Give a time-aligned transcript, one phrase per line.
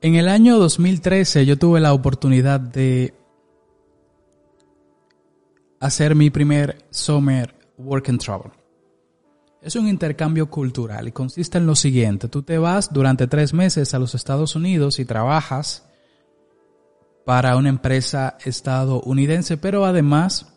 [0.00, 3.14] En el año 2013 yo tuve la oportunidad de
[5.80, 8.52] hacer mi primer Summer Work and Travel.
[9.60, 12.28] Es un intercambio cultural y consiste en lo siguiente.
[12.28, 15.84] Tú te vas durante tres meses a los Estados Unidos y trabajas
[17.24, 20.54] para una empresa estadounidense, pero además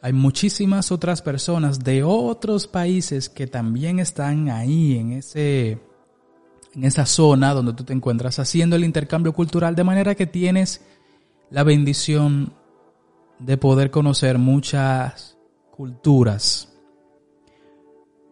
[0.00, 5.78] hay muchísimas otras personas de otros países que también están ahí en ese
[6.74, 10.84] en esa zona donde tú te encuentras haciendo el intercambio cultural de manera que tienes
[11.50, 12.52] la bendición
[13.38, 15.36] de poder conocer muchas
[15.70, 16.72] culturas,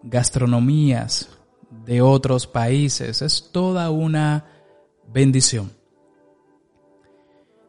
[0.02, 1.30] gastronomías
[1.84, 3.22] de otros países.
[3.22, 4.44] Es toda una
[5.12, 5.77] bendición.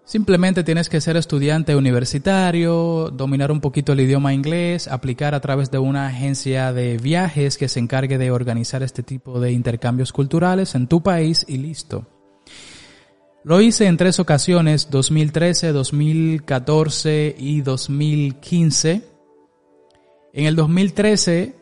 [0.09, 5.69] Simplemente tienes que ser estudiante universitario, dominar un poquito el idioma inglés, aplicar a través
[5.69, 10.73] de una agencia de viajes que se encargue de organizar este tipo de intercambios culturales
[10.73, 12.07] en tu país y listo.
[13.43, 19.03] Lo hice en tres ocasiones, 2013, 2014 y 2015.
[20.33, 21.55] En el 2013,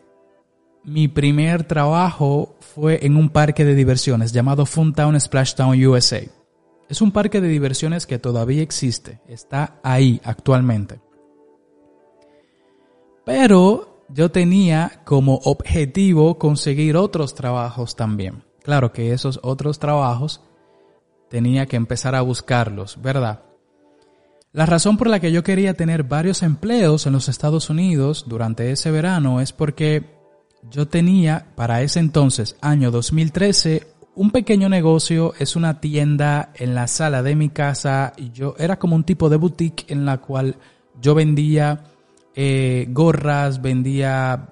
[0.84, 6.37] mi primer trabajo fue en un parque de diversiones llamado Funtown Splashdown USA.
[6.88, 11.00] Es un parque de diversiones que todavía existe, está ahí actualmente.
[13.26, 18.42] Pero yo tenía como objetivo conseguir otros trabajos también.
[18.62, 20.40] Claro que esos otros trabajos
[21.28, 23.42] tenía que empezar a buscarlos, ¿verdad?
[24.52, 28.70] La razón por la que yo quería tener varios empleos en los Estados Unidos durante
[28.70, 30.16] ese verano es porque
[30.70, 33.86] yo tenía para ese entonces, año 2013,
[34.18, 38.76] un pequeño negocio, es una tienda en la sala de mi casa y yo era
[38.76, 40.56] como un tipo de boutique en la cual
[41.00, 41.84] yo vendía
[42.34, 44.48] eh, gorras, vendía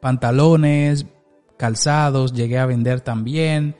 [0.00, 1.04] pantalones,
[1.58, 3.76] calzados, llegué a vender también,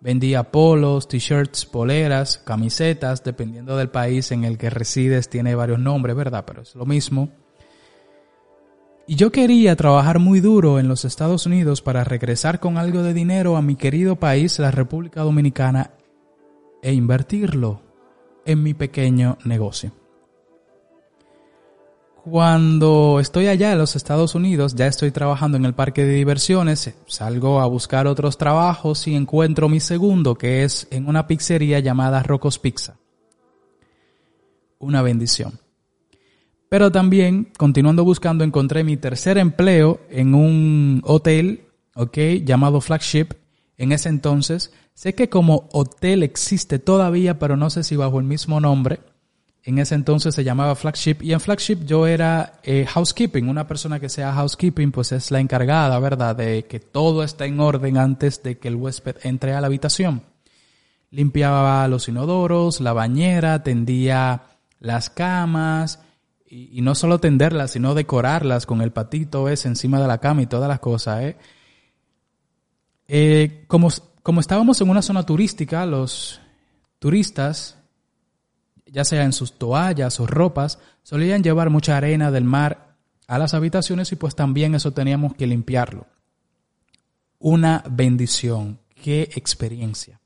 [0.00, 6.16] vendía polos, t-shirts, poleras, camisetas, dependiendo del país en el que resides tiene varios nombres,
[6.16, 6.44] ¿verdad?
[6.44, 7.28] Pero es lo mismo.
[9.10, 13.14] Y yo quería trabajar muy duro en los Estados Unidos para regresar con algo de
[13.14, 15.92] dinero a mi querido país, la República Dominicana,
[16.82, 17.80] e invertirlo
[18.44, 19.92] en mi pequeño negocio.
[22.22, 26.94] Cuando estoy allá en los Estados Unidos, ya estoy trabajando en el parque de diversiones,
[27.06, 32.22] salgo a buscar otros trabajos y encuentro mi segundo, que es en una pizzería llamada
[32.22, 32.98] Rocos Pizza.
[34.78, 35.58] Una bendición.
[36.68, 41.62] Pero también, continuando buscando, encontré mi tercer empleo en un hotel,
[41.94, 43.28] ok, llamado Flagship.
[43.78, 48.26] En ese entonces, sé que como hotel existe todavía, pero no sé si bajo el
[48.26, 49.00] mismo nombre.
[49.64, 53.48] En ese entonces se llamaba Flagship y en Flagship yo era eh, housekeeping.
[53.48, 56.36] Una persona que sea housekeeping pues es la encargada, ¿verdad?
[56.36, 60.22] De que todo esté en orden antes de que el huésped entre a la habitación.
[61.10, 64.42] Limpiaba los inodoros, la bañera, tendía
[64.80, 66.00] las camas,
[66.50, 70.46] y, no solo tenderlas, sino decorarlas con el patito ese encima de la cama y
[70.46, 71.22] todas las cosas.
[71.22, 71.36] ¿eh?
[73.06, 73.88] Eh, como,
[74.22, 76.40] como estábamos en una zona turística, los
[76.98, 77.78] turistas,
[78.86, 83.52] ya sea en sus toallas o ropas, solían llevar mucha arena del mar a las
[83.52, 86.06] habitaciones y pues también eso teníamos que limpiarlo.
[87.38, 90.20] Una bendición, qué experiencia.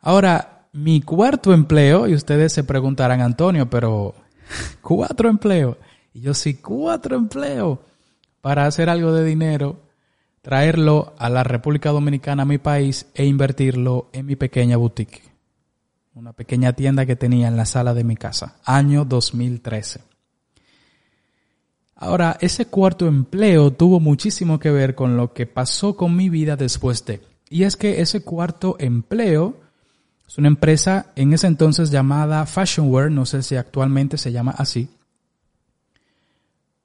[0.00, 4.14] Ahora, mi cuarto empleo, y ustedes se preguntarán, Antonio, pero
[4.80, 5.76] cuatro empleos.
[6.12, 7.78] Y yo sí, cuatro empleos
[8.40, 9.80] para hacer algo de dinero,
[10.42, 15.22] traerlo a la República Dominicana, a mi país, e invertirlo en mi pequeña boutique.
[16.14, 20.00] Una pequeña tienda que tenía en la sala de mi casa, año 2013.
[21.96, 26.56] Ahora, ese cuarto empleo tuvo muchísimo que ver con lo que pasó con mi vida
[26.56, 27.22] después de.
[27.48, 29.56] Y es que ese cuarto empleo
[30.26, 34.88] es una empresa en ese entonces llamada Fashionwear, no sé si actualmente se llama así.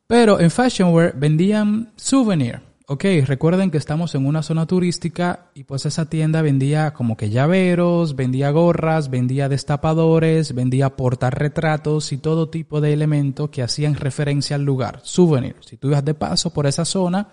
[0.07, 2.61] Pero en Fashionwear vendían souvenir.
[2.87, 7.29] Ok, recuerden que estamos en una zona turística y pues esa tienda vendía como que
[7.29, 14.57] llaveros, vendía gorras, vendía destapadores, vendía portarretratos y todo tipo de elementos que hacían referencia
[14.57, 14.99] al lugar.
[15.03, 15.55] Souvenir.
[15.61, 17.29] Si tú ibas de paso por esa zona,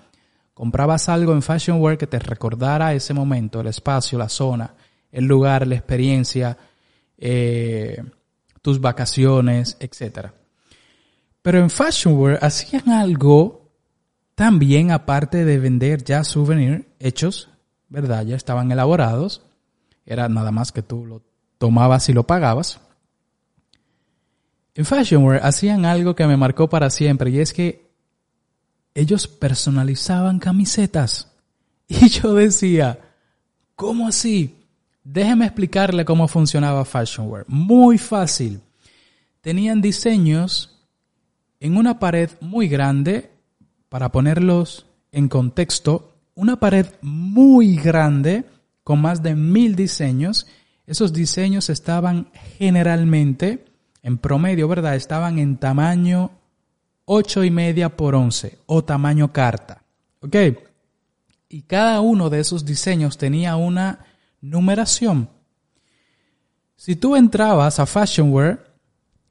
[0.54, 4.72] comprabas algo en Fashionwear que te recordara ese momento, el espacio, la zona
[5.10, 6.56] el lugar, la experiencia,
[7.16, 8.02] eh,
[8.62, 10.28] tus vacaciones, etc.
[11.42, 13.70] Pero en Fashionwear hacían algo
[14.34, 17.48] también aparte de vender ya souvenirs hechos,
[17.88, 18.24] ¿verdad?
[18.24, 19.42] Ya estaban elaborados.
[20.06, 21.22] Era nada más que tú lo
[21.58, 22.80] tomabas y lo pagabas.
[24.74, 27.88] En Fashionwear hacían algo que me marcó para siempre y es que
[28.94, 31.32] ellos personalizaban camisetas.
[31.90, 32.98] Y yo decía,
[33.74, 34.57] ¿cómo así?
[35.10, 37.46] Déjeme explicarle cómo funcionaba Fashionware.
[37.48, 38.60] Muy fácil.
[39.40, 40.86] Tenían diseños
[41.60, 43.30] en una pared muy grande,
[43.88, 48.44] para ponerlos en contexto, una pared muy grande
[48.84, 50.46] con más de mil diseños.
[50.86, 53.64] Esos diseños estaban generalmente,
[54.02, 54.94] en promedio, ¿verdad?
[54.94, 56.32] Estaban en tamaño
[57.06, 59.82] 8 y media por 11 o tamaño carta.
[60.20, 60.36] ¿Ok?
[61.48, 64.04] Y cada uno de esos diseños tenía una
[64.40, 65.30] numeración.
[66.76, 68.64] Si tú entrabas a Fashionware,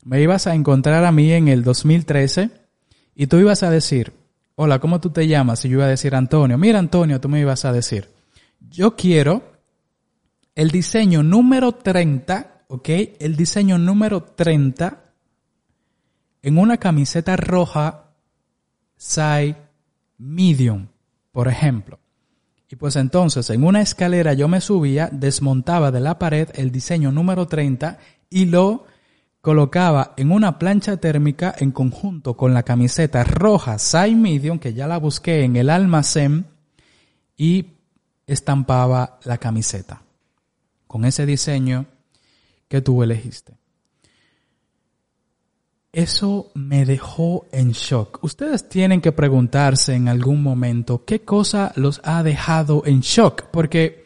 [0.04, 2.50] me ibas a encontrar a mí en el 2013
[3.16, 4.14] y tú ibas a decir,
[4.56, 5.64] hola, ¿cómo tú te llamas?
[5.66, 6.58] Y yo iba a decir Antonio.
[6.58, 8.10] Mira Antonio, tú me ibas a decir,
[8.70, 9.44] yo quiero
[10.56, 12.90] el diseño número 30, ¿ok?
[13.20, 15.04] El diseño número 30
[16.42, 18.12] en una camiseta roja
[18.96, 19.58] size
[20.18, 20.88] medium,
[21.32, 22.00] por ejemplo.
[22.70, 27.12] Y pues entonces en una escalera yo me subía, desmontaba de la pared el diseño
[27.12, 27.98] número 30
[28.30, 28.86] y lo
[29.42, 34.88] colocaba en una plancha térmica en conjunto con la camiseta roja size medium que ya
[34.88, 36.48] la busqué en el almacén
[37.38, 37.68] y
[38.26, 40.02] estampaba la camiseta
[40.88, 41.86] con ese diseño
[42.68, 43.57] que tú elegiste.
[45.98, 48.24] Eso me dejó en shock.
[48.24, 54.06] Ustedes tienen que preguntarse en algún momento qué cosa los ha dejado en shock, porque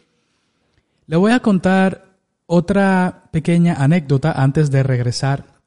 [1.07, 2.15] le voy a contar
[2.45, 5.59] otra pequeña anécdota antes de regresar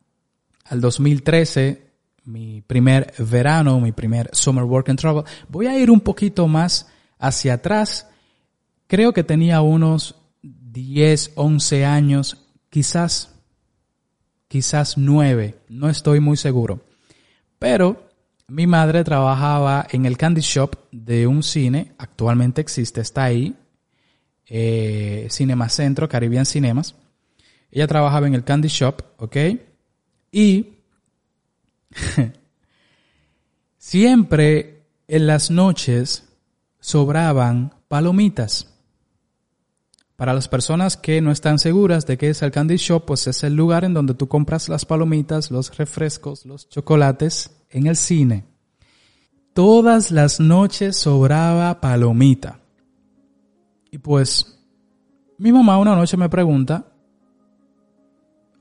[0.65, 1.91] al 2013,
[2.25, 5.25] mi primer verano, mi primer summer work and travel.
[5.50, 6.88] Voy a ir un poquito más
[7.19, 8.09] hacia atrás.
[8.87, 13.34] Creo que tenía unos 10, 11 años, quizás
[14.55, 16.81] quizás nueve, no estoy muy seguro.
[17.59, 18.09] Pero
[18.47, 23.56] mi madre trabajaba en el candy shop de un cine, actualmente existe, está ahí,
[24.47, 26.95] eh, Cinema Centro, Caribbean Cinemas.
[27.73, 29.37] Ella trabajaba en el candy shop, ¿ok?
[30.31, 30.75] Y
[33.77, 36.29] siempre en las noches
[36.79, 38.73] sobraban palomitas.
[40.25, 43.44] Para las personas que no están seguras de qué es el candy shop, pues es
[43.44, 48.47] el lugar en donde tú compras las palomitas, los refrescos, los chocolates en el cine.
[49.53, 52.59] Todas las noches sobraba palomita.
[53.91, 54.65] Y pues
[55.37, 56.91] mi mamá una noche me pregunta,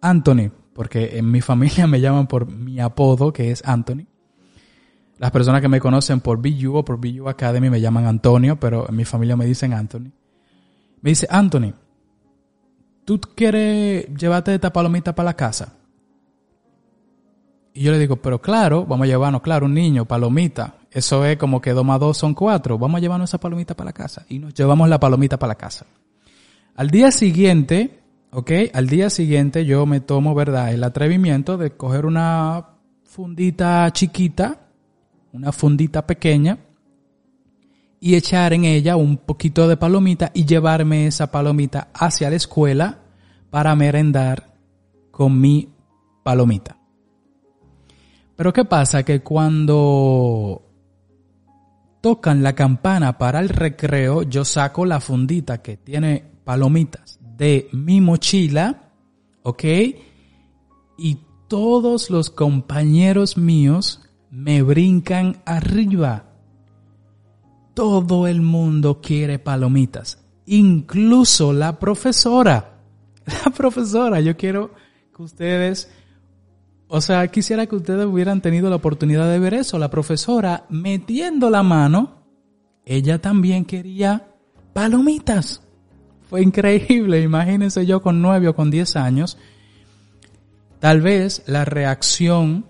[0.02, 4.06] Anthony, porque en mi familia me llaman por mi apodo que es Anthony.
[5.18, 8.90] Las personas que me conocen por BU o por BU Academy me llaman Antonio, pero
[8.90, 10.12] en mi familia me dicen Anthony.
[11.04, 11.74] Me dice, Anthony,
[13.04, 15.76] ¿tú quieres llevarte esta palomita para la casa?
[17.74, 20.78] Y yo le digo, pero claro, vamos a llevarnos, claro, un niño, palomita.
[20.90, 22.78] Eso es como que dos más dos son cuatro.
[22.78, 24.26] Vamos a llevarnos esa palomita para la casa.
[24.30, 25.86] Y nos llevamos la palomita para la casa.
[26.76, 28.00] Al día siguiente,
[28.32, 34.70] ok, al día siguiente yo me tomo, ¿verdad?, el atrevimiento de coger una fundita chiquita,
[35.34, 36.60] una fundita pequeña,
[38.06, 43.00] y echar en ella un poquito de palomita y llevarme esa palomita hacia la escuela
[43.50, 44.58] para merendar
[45.10, 45.70] con mi
[46.22, 46.76] palomita.
[48.36, 49.04] Pero ¿qué pasa?
[49.04, 50.64] Que cuando
[52.02, 58.02] tocan la campana para el recreo, yo saco la fundita que tiene palomitas de mi
[58.02, 58.92] mochila,
[59.44, 59.64] ¿ok?
[60.98, 66.33] Y todos los compañeros míos me brincan arriba
[67.74, 72.70] todo el mundo quiere palomitas, incluso la profesora.
[73.26, 74.72] La profesora, yo quiero
[75.16, 75.90] que ustedes,
[76.90, 79.80] o sea, quisiera que ustedes hubieran tenido la oportunidad de ver eso.
[79.80, 82.26] La profesora metiendo la mano,
[82.86, 84.28] ella también quería
[84.74, 85.62] palomitas.
[86.30, 89.38] Fue increíble, imagínense yo con nueve o con diez años.
[90.80, 92.66] Tal vez la reacción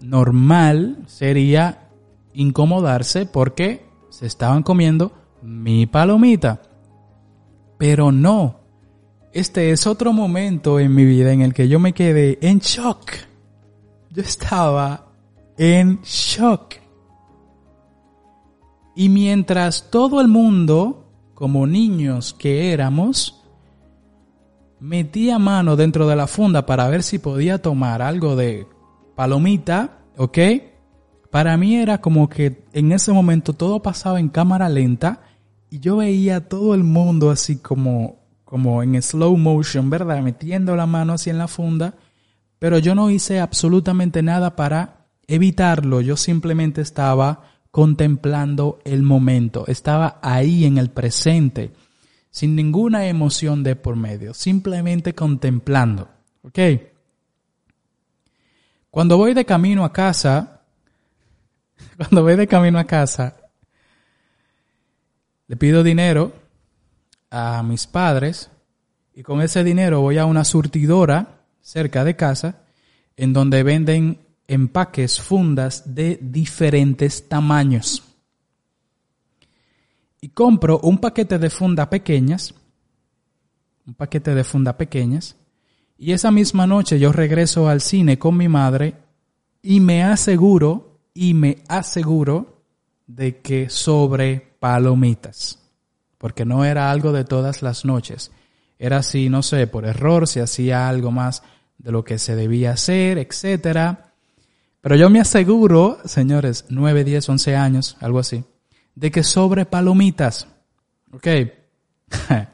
[0.00, 1.90] normal sería
[2.32, 5.12] incomodarse porque se estaban comiendo
[5.42, 6.60] mi palomita.
[7.78, 8.60] Pero no,
[9.32, 13.12] este es otro momento en mi vida en el que yo me quedé en shock.
[14.10, 15.06] Yo estaba
[15.56, 16.74] en shock.
[18.96, 23.42] Y mientras todo el mundo, como niños que éramos,
[24.80, 28.66] metía mano dentro de la funda para ver si podía tomar algo de
[29.14, 30.38] palomita, ¿ok?
[31.30, 35.22] Para mí era como que en ese momento todo pasaba en cámara lenta
[35.70, 40.22] y yo veía todo el mundo así como, como en slow motion, ¿verdad?
[40.22, 41.94] Metiendo la mano así en la funda,
[42.58, 50.18] pero yo no hice absolutamente nada para evitarlo, yo simplemente estaba contemplando el momento, estaba
[50.22, 51.72] ahí en el presente.
[52.32, 56.08] sin ninguna emoción de por medio, simplemente contemplando.
[56.42, 56.58] ¿Ok?
[58.90, 60.59] Cuando voy de camino a casa,
[61.96, 63.36] cuando voy de camino a casa,
[65.46, 66.32] le pido dinero
[67.30, 68.50] a mis padres
[69.14, 72.62] y con ese dinero voy a una surtidora cerca de casa
[73.16, 74.18] en donde venden
[74.48, 78.02] empaques, fundas de diferentes tamaños.
[80.20, 82.54] Y compro un paquete de funda pequeñas,
[83.86, 85.36] un paquete de funda pequeñas,
[85.96, 88.94] y esa misma noche yo regreso al cine con mi madre
[89.62, 92.62] y me aseguro, y me aseguro
[93.06, 95.58] de que sobre palomitas.
[96.18, 98.30] Porque no era algo de todas las noches.
[98.78, 101.42] Era así, no sé, por error, se hacía algo más
[101.78, 104.12] de lo que se debía hacer, etcétera.
[104.80, 108.44] Pero yo me aseguro, señores, 9, 10, 11 años, algo así,
[108.94, 110.46] de que sobre palomitas.
[111.12, 111.26] ¿Ok?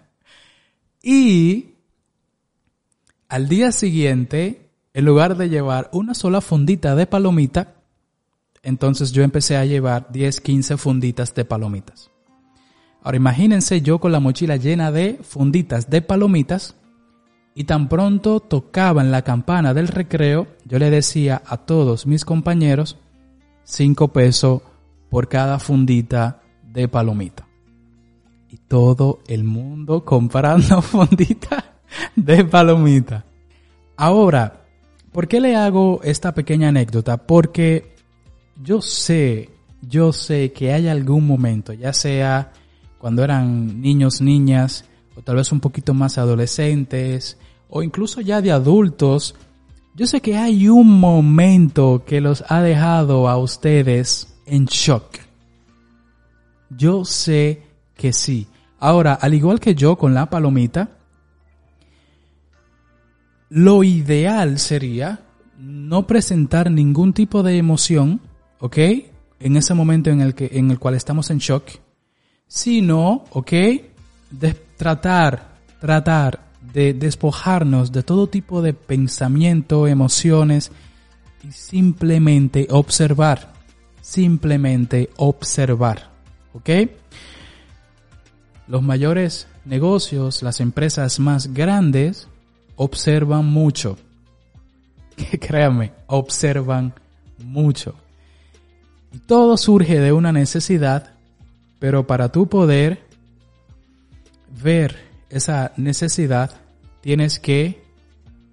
[1.02, 1.74] y
[3.28, 7.75] al día siguiente, en lugar de llevar una sola fundita de palomita,
[8.66, 12.10] entonces yo empecé a llevar 10, 15 funditas de palomitas.
[13.00, 16.74] Ahora imagínense yo con la mochila llena de funditas de palomitas
[17.54, 22.98] y tan pronto tocaban la campana del recreo, yo le decía a todos mis compañeros
[23.62, 24.62] 5 pesos
[25.10, 27.46] por cada fundita de palomita.
[28.50, 31.78] Y todo el mundo comprando fundita
[32.16, 33.26] de palomita.
[33.96, 34.64] Ahora,
[35.12, 37.16] ¿por qué le hago esta pequeña anécdota?
[37.16, 37.95] Porque
[38.62, 39.50] yo sé,
[39.82, 42.52] yo sé que hay algún momento, ya sea
[42.98, 44.84] cuando eran niños, niñas,
[45.16, 49.34] o tal vez un poquito más adolescentes, o incluso ya de adultos,
[49.94, 55.18] yo sé que hay un momento que los ha dejado a ustedes en shock.
[56.70, 57.62] Yo sé
[57.96, 58.46] que sí.
[58.78, 60.90] Ahora, al igual que yo con la palomita,
[63.48, 65.20] lo ideal sería
[65.58, 68.20] no presentar ningún tipo de emoción,
[68.60, 68.78] ¿ok?
[69.40, 71.64] En ese momento en el, que, en el cual estamos en shock,
[72.46, 73.52] sino, ¿ok?
[74.76, 80.70] Tratar, tratar de despojarnos de todo tipo de pensamiento, emociones
[81.42, 83.52] y simplemente observar,
[84.00, 86.10] simplemente observar,
[86.52, 86.70] ¿ok?
[88.68, 92.28] Los mayores negocios, las empresas más grandes,
[92.76, 93.96] observan mucho.
[95.40, 96.92] Créanme, observan
[97.38, 97.94] mucho.
[99.12, 101.14] Y todo surge de una necesidad,
[101.78, 103.02] pero para tú poder
[104.62, 104.96] ver
[105.30, 106.50] esa necesidad,
[107.00, 107.82] tienes que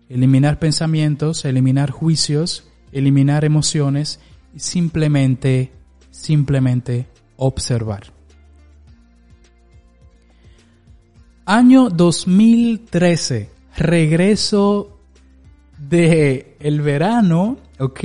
[0.10, 4.20] eliminar pensamientos, eliminar juicios, eliminar emociones
[4.56, 5.72] y simplemente,
[6.12, 7.08] simplemente
[7.38, 8.14] observar.
[11.46, 15.00] Año 2013 regreso
[15.78, 18.00] de el verano, ¿ok?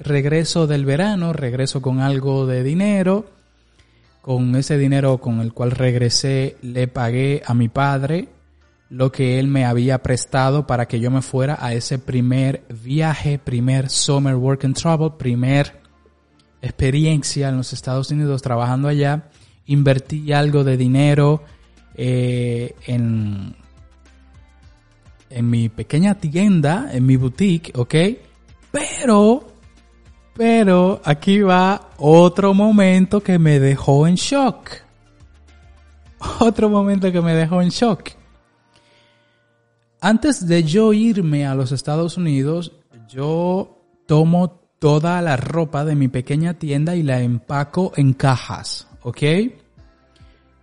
[0.00, 3.26] Regreso del verano, regreso con algo de dinero.
[4.20, 8.28] Con ese dinero con el cual regresé, le pagué a mi padre
[8.90, 13.38] lo que él me había prestado para que yo me fuera a ese primer viaje,
[13.38, 15.80] primer summer work and travel, primer
[16.60, 19.30] experiencia en los Estados Unidos trabajando allá.
[19.66, 21.44] Invertí algo de dinero
[21.94, 23.54] eh, en
[25.30, 27.94] en mi pequeña tienda, en mi boutique, ¿ok?
[28.70, 29.46] Pero,
[30.34, 34.70] pero aquí va otro momento que me dejó en shock.
[36.40, 38.10] Otro momento que me dejó en shock.
[40.02, 42.72] Antes de yo irme a los Estados Unidos,
[43.08, 49.22] yo tomo toda la ropa de mi pequeña tienda y la empaco en cajas, ¿ok?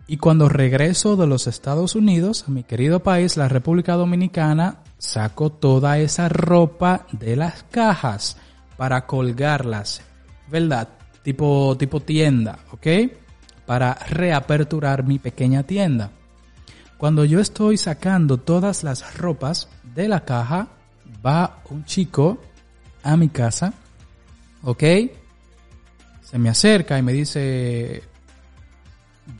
[0.07, 5.51] Y cuando regreso de los Estados Unidos, a mi querido país, la República Dominicana, saco
[5.51, 8.37] toda esa ropa de las cajas
[8.77, 10.01] para colgarlas,
[10.47, 10.89] ¿verdad?
[11.23, 12.87] Tipo, tipo tienda, ¿ok?
[13.65, 16.11] Para reaperturar mi pequeña tienda.
[16.97, 20.69] Cuando yo estoy sacando todas las ropas de la caja,
[21.25, 22.41] va un chico
[23.03, 23.73] a mi casa,
[24.63, 24.83] ¿ok?
[26.21, 28.03] Se me acerca y me dice,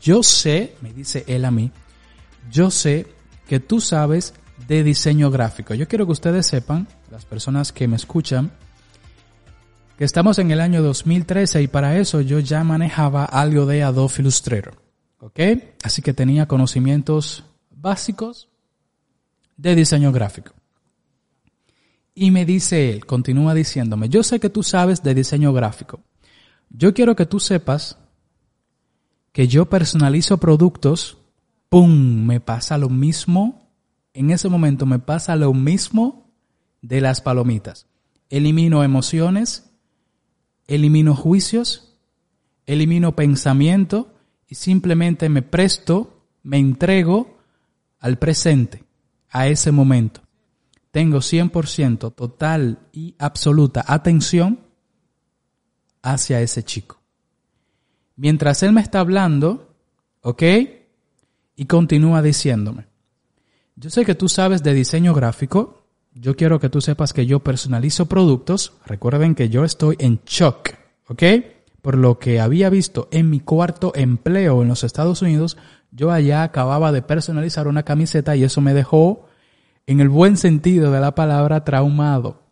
[0.00, 1.70] yo sé, me dice él a mí,
[2.50, 3.06] yo sé
[3.46, 4.34] que tú sabes
[4.68, 5.74] de diseño gráfico.
[5.74, 8.52] Yo quiero que ustedes sepan, las personas que me escuchan,
[9.96, 14.14] que estamos en el año 2013 y para eso yo ya manejaba algo de Adobe
[14.18, 14.80] Illustrator.
[15.20, 15.40] ¿Ok?
[15.82, 18.48] Así que tenía conocimientos básicos
[19.56, 20.52] de diseño gráfico.
[22.14, 26.00] Y me dice él, continúa diciéndome, yo sé que tú sabes de diseño gráfico.
[26.70, 27.98] Yo quiero que tú sepas
[29.32, 31.18] que yo personalizo productos
[31.68, 32.26] ¡pum!
[32.26, 33.67] Me pasa lo mismo.
[34.18, 36.28] En ese momento me pasa lo mismo
[36.82, 37.86] de las palomitas.
[38.30, 39.70] Elimino emociones,
[40.66, 41.96] elimino juicios,
[42.66, 44.12] elimino pensamiento
[44.48, 47.38] y simplemente me presto, me entrego
[48.00, 48.82] al presente,
[49.30, 50.22] a ese momento.
[50.90, 54.58] Tengo 100% total y absoluta atención
[56.02, 57.00] hacia ese chico.
[58.16, 59.76] Mientras él me está hablando,
[60.22, 60.42] ¿ok?
[61.54, 62.88] Y continúa diciéndome,
[63.80, 67.40] yo sé que tú sabes de diseño gráfico, yo quiero que tú sepas que yo
[67.40, 70.70] personalizo productos, recuerden que yo estoy en shock,
[71.06, 71.22] ¿ok?
[71.80, 75.56] Por lo que había visto en mi cuarto empleo en los Estados Unidos,
[75.92, 79.28] yo allá acababa de personalizar una camiseta y eso me dejó,
[79.86, 82.42] en el buen sentido de la palabra, traumado.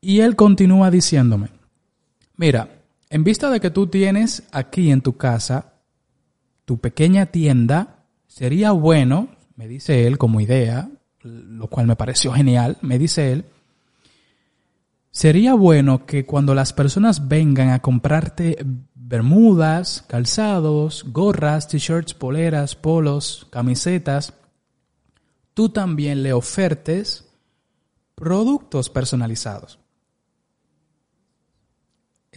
[0.00, 1.50] Y él continúa diciéndome,
[2.36, 5.74] mira, en vista de que tú tienes aquí en tu casa
[6.64, 10.88] tu pequeña tienda, sería bueno, me dice él como idea,
[11.22, 13.44] lo cual me pareció genial, me dice él,
[15.10, 23.46] sería bueno que cuando las personas vengan a comprarte bermudas, calzados, gorras, t-shirts, poleras, polos,
[23.50, 24.32] camisetas,
[25.52, 27.28] tú también le ofertes
[28.14, 29.78] productos personalizados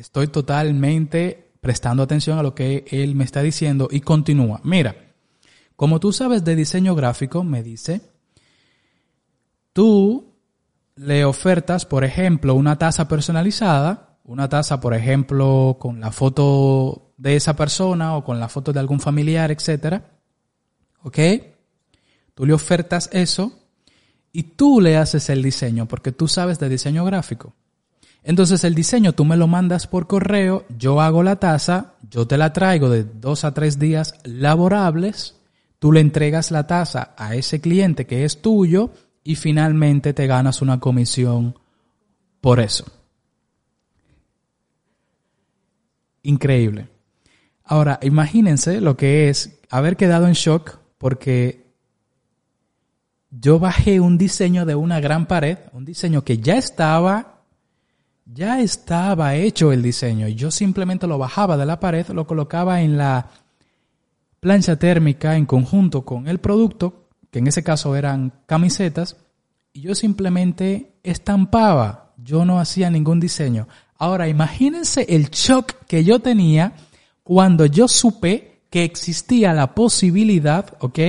[0.01, 4.59] estoy totalmente prestando atención a lo que él me está diciendo y continúa.
[4.63, 5.10] Mira,
[5.81, 8.01] como tú sabes de diseño gráfico, me dice,
[9.73, 10.35] tú
[10.95, 17.35] le ofertas, por ejemplo, una taza personalizada, una taza, por ejemplo, con la foto de
[17.35, 20.05] esa persona o con la foto de algún familiar, etcétera.
[21.01, 21.17] ¿Ok?
[22.35, 23.51] Tú le ofertas eso
[24.31, 27.55] y tú le haces el diseño porque tú sabes de diseño gráfico.
[28.21, 32.37] Entonces el diseño tú me lo mandas por correo, yo hago la taza, yo te
[32.37, 35.40] la traigo de dos a tres días laborables,
[35.81, 38.91] tú le entregas la taza a ese cliente que es tuyo
[39.23, 41.57] y finalmente te ganas una comisión
[42.39, 42.85] por eso.
[46.21, 46.87] Increíble.
[47.63, 51.73] Ahora, imagínense lo que es haber quedado en shock porque
[53.31, 57.41] yo bajé un diseño de una gran pared, un diseño que ya estaba
[58.23, 60.27] ya estaba hecho el diseño.
[60.27, 63.31] Yo simplemente lo bajaba de la pared, lo colocaba en la
[64.41, 69.15] plancha térmica en conjunto con el producto, que en ese caso eran camisetas,
[69.71, 72.13] y yo simplemente estampaba.
[72.17, 73.67] Yo no hacía ningún diseño.
[73.97, 76.73] Ahora imagínense el shock que yo tenía
[77.23, 80.99] cuando yo supe que existía la posibilidad, ¿ok?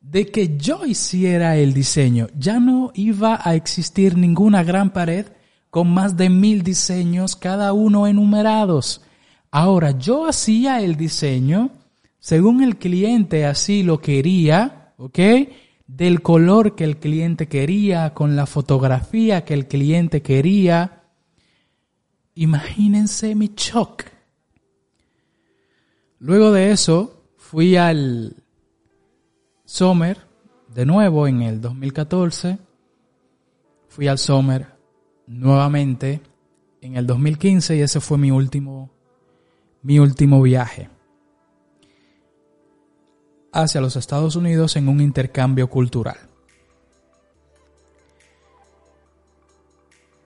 [0.00, 2.26] De que yo hiciera el diseño.
[2.36, 5.26] Ya no iba a existir ninguna gran pared
[5.70, 9.00] con más de mil diseños, cada uno enumerados.
[9.52, 11.70] Ahora, yo hacía el diseño
[12.22, 15.18] según el cliente así lo quería, ¿ok?
[15.88, 21.02] Del color que el cliente quería, con la fotografía que el cliente quería.
[22.36, 24.04] Imagínense mi shock.
[26.20, 28.36] Luego de eso, fui al
[29.64, 30.18] Summer,
[30.72, 32.56] de nuevo en el 2014.
[33.88, 34.68] Fui al Summer
[35.26, 36.20] nuevamente
[36.82, 38.92] en el 2015 y ese fue mi último,
[39.82, 40.91] mi último viaje
[43.52, 46.16] hacia los Estados Unidos en un intercambio cultural.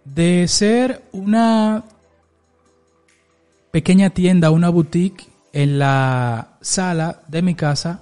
[0.04, 1.84] De ser una
[3.72, 8.00] pequeña tienda, una boutique en la sala de mi casa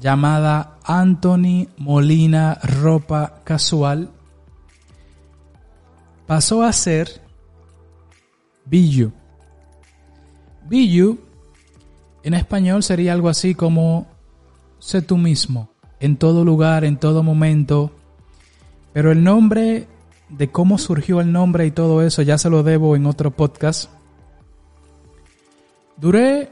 [0.00, 4.10] llamada Anthony Molina Ropa Casual
[6.26, 7.22] pasó a ser
[8.64, 9.12] Billu.
[10.68, 11.18] Billu
[12.22, 14.06] en español sería algo así como
[14.78, 17.92] sé tú mismo, en todo lugar, en todo momento.
[18.92, 19.86] Pero el nombre,
[20.28, 23.90] de cómo surgió el nombre y todo eso, ya se lo debo en otro podcast.
[25.96, 26.50] Duré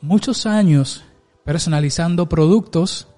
[0.00, 1.04] muchos años
[1.44, 3.08] personalizando productos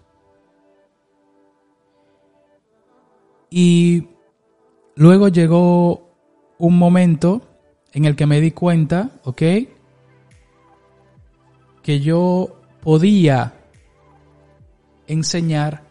[3.51, 4.07] y
[5.01, 6.11] Luego llegó
[6.59, 7.41] un momento
[7.95, 9.43] en el que me di cuenta, ¿ok?
[11.83, 13.60] Que yo podía
[15.11, 15.85] enseñar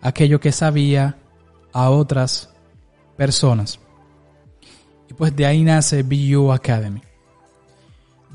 [0.00, 1.18] aquello que sabía
[1.72, 2.50] a otras
[3.16, 3.78] personas.
[5.08, 7.02] Y pues de ahí nace BU Academy.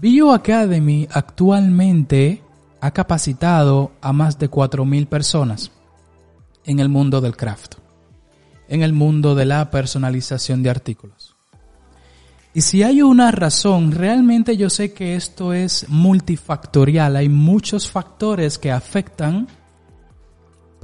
[0.01, 2.41] BU Academy actualmente
[2.81, 5.71] ha capacitado a más de 4.000 personas
[6.65, 7.75] en el mundo del craft
[8.67, 11.35] en el mundo de la personalización de artículos.
[12.53, 18.57] Y si hay una razón, realmente yo sé que esto es multifactorial, hay muchos factores
[18.57, 19.47] que afectan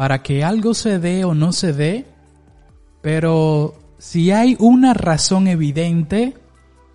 [0.02, 2.08] para que algo se dé o no se dé,
[3.04, 6.34] pero si hay una razón evidente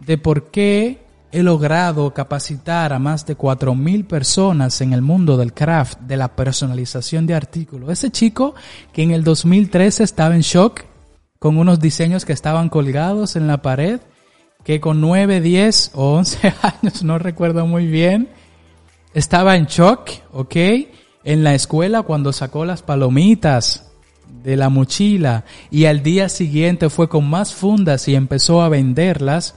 [0.00, 5.52] de por qué he logrado capacitar a más de 4.000 personas en el mundo del
[5.52, 7.90] craft, de la personalización de artículos.
[7.90, 8.56] Ese chico
[8.92, 10.80] que en el 2013 estaba en shock
[11.38, 14.00] con unos diseños que estaban colgados en la pared,
[14.64, 18.30] que con 9, 10 o 11 años, no recuerdo muy bien,
[19.14, 20.56] estaba en shock, ¿ok?
[21.26, 23.92] En la escuela cuando sacó las palomitas
[24.42, 29.56] de la mochila y al día siguiente fue con más fundas y empezó a venderlas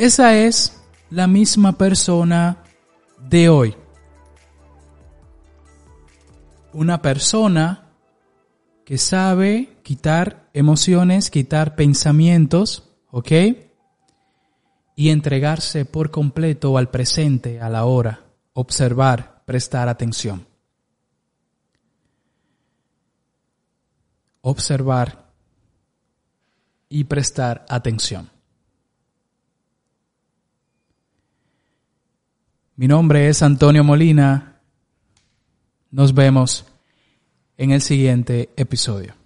[0.00, 2.64] esa es la misma persona
[3.28, 3.76] de hoy.
[6.72, 7.90] Una persona
[8.86, 13.30] que sabe quitar emociones, quitar pensamientos, ¿ok?
[14.96, 20.46] Y entregarse por completo al presente, a la hora, observar, prestar atención.
[24.42, 25.30] Observar
[26.88, 28.30] y prestar atención.
[32.76, 34.60] Mi nombre es Antonio Molina.
[35.90, 36.64] Nos vemos
[37.58, 39.19] en el siguiente episodio.